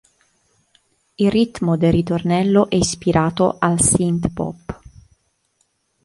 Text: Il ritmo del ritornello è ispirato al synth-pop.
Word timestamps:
Il 1.13 1.29
ritmo 1.29 1.77
del 1.77 1.91
ritornello 1.91 2.67
è 2.71 2.75
ispirato 2.75 3.57
al 3.59 3.79
synth-pop. 3.79 4.81